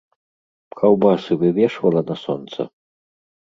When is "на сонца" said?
2.09-2.61